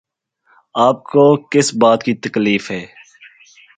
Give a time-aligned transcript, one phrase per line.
[0.75, 2.85] آپ کو کس بات کی تکلیف ہے؟